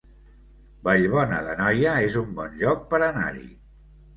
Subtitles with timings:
[0.87, 3.47] Vallbona d'Anoia es un bon lloc per anar-hi